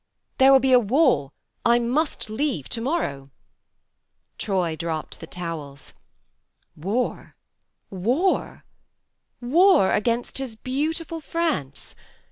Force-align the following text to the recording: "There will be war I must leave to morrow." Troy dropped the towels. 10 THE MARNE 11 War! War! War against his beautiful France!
"There 0.39 0.51
will 0.51 0.59
be 0.59 0.75
war 0.75 1.31
I 1.63 1.77
must 1.77 2.27
leave 2.27 2.67
to 2.69 2.81
morrow." 2.81 3.29
Troy 4.39 4.75
dropped 4.75 5.19
the 5.19 5.27
towels. 5.27 5.93
10 6.73 6.81
THE 6.81 6.87
MARNE 6.87 6.95
11 7.01 7.11
War! 7.11 7.35
War! 8.61 8.65
War 9.41 9.91
against 9.91 10.39
his 10.39 10.55
beautiful 10.55 11.21
France! 11.21 11.93